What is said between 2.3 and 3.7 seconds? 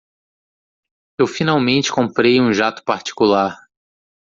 um jato particular.